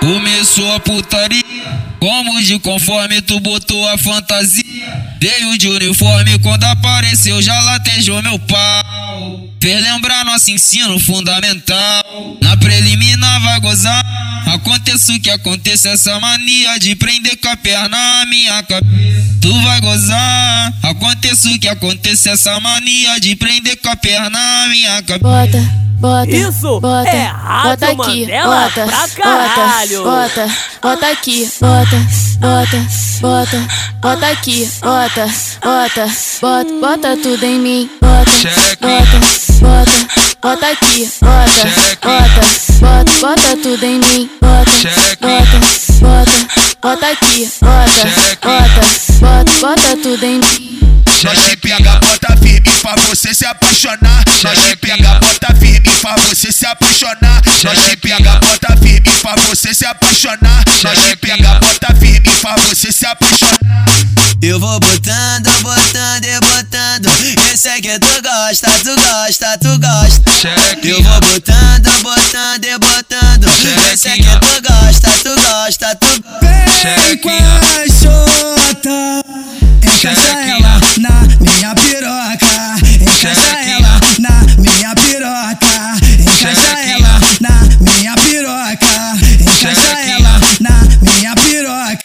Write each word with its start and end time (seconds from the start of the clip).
Começou 0.00 0.74
a 0.74 0.80
putaria, 0.80 1.44
como 2.00 2.42
de 2.42 2.58
conforme 2.58 3.20
tu 3.20 3.38
botou 3.38 3.86
a 3.88 3.98
fantasia. 3.98 4.64
Veio 5.20 5.58
de 5.58 5.68
uniforme 5.68 6.38
quando 6.38 6.64
apareceu, 6.64 7.40
já 7.42 7.58
latejou 7.60 8.22
meu 8.22 8.38
pau. 8.38 9.48
Fez 9.60 9.82
lembrar 9.82 10.24
nosso 10.24 10.50
ensino 10.50 10.98
fundamental. 10.98 12.38
Na 12.40 12.56
preliminar 12.56 13.40
vai 13.42 13.60
gozar. 13.60 14.02
Aconteça 14.46 15.12
o 15.12 15.20
que 15.20 15.30
aconteça, 15.30 15.90
essa 15.90 16.18
mania 16.18 16.78
de 16.78 16.96
prender 16.96 17.36
com 17.36 17.48
a 17.48 17.56
perna 17.58 17.88
na 17.88 18.26
minha 18.26 18.62
cabeça. 18.62 19.38
Tu 19.42 19.60
vai 19.60 19.80
gozar. 19.82 20.74
Aconteça 20.82 21.50
o 21.50 21.58
que 21.58 21.68
aconteça, 21.68 22.30
essa 22.30 22.58
mania 22.58 23.20
de 23.20 23.36
prender 23.36 23.76
com 23.76 23.90
a 23.90 23.96
perna 23.96 24.30
na 24.30 24.68
minha 24.68 25.02
cabeça. 25.02 25.18
Bota 25.18 25.89
bota, 26.00 26.30
Isso 26.30 26.80
bota, 26.80 27.08
é 27.08 27.30
bota 27.62 27.86
aqui, 27.86 28.20
Mandela 28.22 28.60
bota, 28.64 28.84
pra 28.86 29.08
caralho. 29.08 30.02
bota, 30.02 30.46
bota, 30.46 30.56
bota 30.82 31.06
aqui, 31.10 31.52
bota, 31.60 31.96
bota, 32.40 32.86
bota, 33.20 33.68
bota 34.00 34.26
aqui, 34.28 34.70
bota, 34.80 35.26
bota, 35.62 36.10
bota, 36.40 36.72
bota 36.80 37.16
tudo 37.18 37.44
em 37.44 37.58
mim, 37.58 37.90
bota, 38.00 38.30
bota, 38.80 39.18
bota, 39.60 40.24
bota 40.40 40.66
aqui, 40.70 41.12
bota, 41.20 41.68
bota, 42.00 42.40
bota, 42.80 43.12
bota 43.20 43.56
tudo 43.62 43.84
em 43.84 43.98
mim, 43.98 44.30
bota, 44.40 44.70
bota, 45.20 45.58
bota, 46.00 46.32
bota 46.80 47.06
aqui, 47.08 47.52
bota, 47.60 48.02
bota, 48.40 48.80
bota, 49.20 49.52
bota 49.60 49.96
tudo 50.02 50.24
em 50.24 50.38
mim. 50.38 50.69
Nós 51.22 51.38
te 51.38 51.56
pega, 51.56 52.00
bota 52.00 52.36
firme 52.38 52.70
pra 52.80 52.94
você 53.06 53.34
se 53.34 53.44
apaixonar. 53.44 54.24
Nós 54.42 54.58
te 54.58 54.76
pega, 54.76 55.20
bota 55.20 55.54
firme 55.54 55.90
pra 56.00 56.16
você 56.16 56.50
se 56.50 56.64
apaixonar. 56.64 57.42
Nós 57.62 57.78
te 57.78 57.96
pega, 57.96 58.32
bota 58.36 58.76
firme 58.78 59.10
pra 59.20 59.34
você 59.36 59.74
se 59.74 59.84
apaixonar. 59.84 60.64
Nós 60.82 60.98
te 60.98 61.16
pega, 61.16 61.54
bota 61.60 61.94
firme 61.96 62.30
pra 62.40 62.56
você 62.56 62.90
se 62.90 63.04
apaixonar. 63.04 63.58
Eu 64.42 64.58
vou 64.58 64.80
botando, 64.80 65.50
botando 65.60 66.24
e 66.24 66.40
botando. 66.40 67.10
Esse 67.52 67.68
é 67.68 67.80
que 67.82 67.98
tu 67.98 68.22
gosta, 68.22 68.70
tu 68.82 68.96
gosta, 68.96 69.58
tu 69.58 69.78
gosta. 69.78 70.30
Eu 70.82 71.02
vou 71.02 71.20
botando, 71.20 72.02
botando 72.02 72.64
e 72.64 72.78
botando. 72.78 73.46
Esse 73.92 74.08
é 74.08 74.16
que 74.16 74.22
tu 74.22 74.62
gosta, 74.66 75.10
tu 75.22 75.34
gosta, 75.38 75.94
tu 75.96 76.06
gosta. 76.06 76.88
Vem 76.96 77.18
com 77.18 77.28
a 77.28 77.84
xota, 77.86 78.90
encaixa 79.84 80.38
ela 80.48 80.59
encaixa 83.20 83.58
ela 83.68 84.00
na 84.18 84.40
minha 84.56 84.94
piroca, 84.94 85.96
encaixa 86.18 86.80
ela 86.80 87.20
na 87.38 87.60
minha 87.80 88.14
piroca, 88.16 89.18
encaixa 89.40 90.00
ela 90.08 90.40
na 90.58 90.80
minha 91.02 91.34
piroca. 91.34 92.00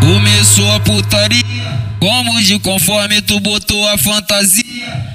Começou 0.00 0.72
a 0.72 0.80
putaria, 0.80 1.44
como 2.00 2.40
de 2.42 2.58
conforme 2.58 3.20
tu 3.20 3.38
botou 3.40 3.86
a 3.90 3.98
fantasia. 3.98 4.64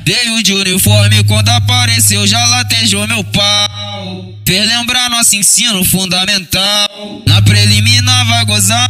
Veio 0.06 0.44
de 0.44 0.54
uniforme 0.54 1.24
quando 1.24 1.50
apareceu, 1.50 2.28
já 2.28 2.46
latejou 2.46 3.08
meu 3.08 3.24
pau. 3.24 4.36
Fez 4.46 4.68
lembrar 4.68 5.10
nosso 5.10 5.36
ensino 5.36 5.84
fundamental. 5.86 6.88
Na 7.26 7.42
preliminar 7.42 8.28
vai 8.28 8.46
gozar. 8.46 8.88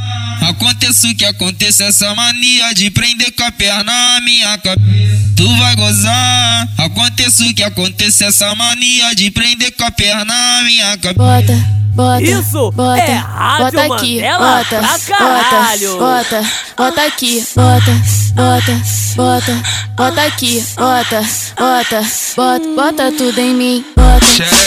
Aconteça 0.50 1.08
o 1.08 1.16
que 1.16 1.26
aconteça, 1.26 1.84
essa 1.86 2.14
mania 2.14 2.74
de 2.74 2.90
prender 2.92 3.32
com 3.36 3.44
a 3.44 3.52
perna 3.52 3.84
na 3.84 4.22
minha 4.22 4.58
cabeça. 4.58 5.26
Tu 5.36 5.58
vai 5.58 5.76
gozar. 5.76 6.70
Aconteça 6.78 7.44
o 7.44 7.54
que 7.54 7.64
aconteça, 7.64 8.26
essa 8.26 8.54
mania 8.56 9.14
de 9.16 9.32
prender 9.32 9.72
com 9.76 9.84
a 9.86 9.92
perna 9.92 10.26
na 10.26 10.64
minha 10.64 10.98
cabeça. 10.98 11.14
Bota, 11.16 11.54
bota, 11.96 12.22
Isso 12.22 12.72
bota, 12.72 13.02
é 13.02 13.16
Rádio 13.16 13.66
bota 13.66 13.96
aqui, 13.96 14.16
Mandela 14.16 14.58
bota, 14.58 14.78
pra 14.78 15.00
caralho. 15.00 15.98
bota, 15.98 16.42
bota, 16.42 16.52
bota 16.78 17.06
aqui, 17.06 17.48
bota, 17.56 17.92
bota, 18.36 18.82
bota, 19.16 19.64
bota 19.96 20.24
aqui, 20.24 20.66
bota, 20.76 21.22
bota, 21.58 22.02
bota, 22.36 22.68
bota 22.76 23.12
tudo 23.12 23.40
em 23.40 23.54
mim, 23.54 23.86
bota, 23.96 24.26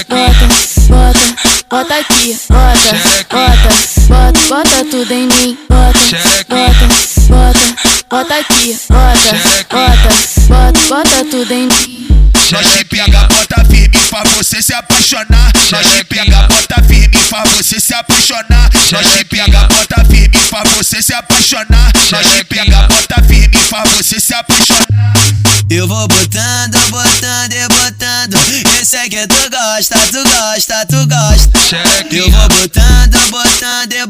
bota, 0.08 0.48
bota, 0.88 1.20
bota 1.70 1.94
aqui, 1.98 2.38
bota, 2.48 2.96
bota, 3.30 3.68
bota, 4.08 4.40
bota 4.48 4.84
tudo 4.90 5.12
em 5.12 5.26
mim, 5.26 5.58
bota, 5.67 5.67
bota, 5.67 5.67
bota, 8.08 8.34
aqui, 8.36 8.78
bota, 8.88 9.68
bota, 9.70 10.08
bota, 10.48 10.80
bota 10.88 11.24
tudo 11.30 11.52
em 11.52 11.66
mim. 11.66 12.08
Nós 12.50 12.66
te 12.66 12.84
pega, 12.84 13.28
bota 13.28 13.64
firme 13.66 13.98
pra 14.08 14.22
você 14.34 14.62
se 14.62 14.72
apaixonar. 14.72 15.52
Nós 15.70 15.86
te 15.86 16.04
pega, 16.04 16.42
bota 16.48 16.82
firme 16.82 17.18
pra 17.28 17.44
você 17.44 17.78
se 17.78 17.92
apaixonar. 17.92 18.70
Nós 18.90 19.06
te 19.06 19.24
pega, 19.24 19.68
bota 19.68 20.04
firme 20.06 20.38
pra 20.48 20.62
você 20.64 21.02
se 21.02 21.12
apaixonar. 21.12 21.92
Nós 22.10 22.26
te 22.26 22.44
pega, 22.44 22.88
bota 22.88 23.22
firme 23.24 23.58
pra 23.68 23.84
você 23.84 24.18
se 24.18 24.32
apaixonar. 24.32 24.86
Eu 25.70 25.86
vou 25.86 26.08
botando, 26.08 26.78
botando 26.88 27.52
e 27.52 27.68
botando. 27.68 28.38
Esse 28.80 28.96
é 28.96 29.08
que 29.10 29.26
tu 29.26 29.50
gosta, 29.50 29.98
tu 30.10 30.24
gosta, 30.24 30.86
tu 30.86 31.06
gosta. 31.06 31.58
Eu 32.10 32.30
vou 32.30 32.48
botando, 32.48 33.30
botando 33.30 33.92
e 33.92 34.06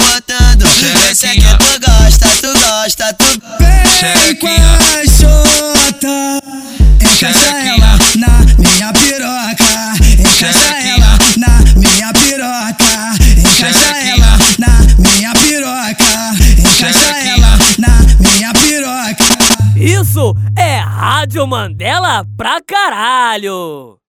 encaixa 7.19 7.51
ela 7.51 7.99
na 8.17 8.39
minha 8.59 8.93
piroca, 8.93 9.93
encaixa 10.21 10.77
ela 10.87 11.19
na 11.37 11.59
minha 11.75 12.13
piroca, 12.13 12.95
encaixa 13.37 13.97
ela 13.99 14.39
na 14.57 14.79
minha 15.01 15.33
piroca, 15.33 16.15
encaixa 16.61 17.17
ela 17.19 17.59
na 17.77 17.99
minha 18.21 18.53
piroca. 18.53 19.37
Isso 19.77 20.33
é 20.57 20.79
Rádio 20.79 21.45
Mandela 21.45 22.25
pra 22.37 22.61
caralho. 22.65 23.99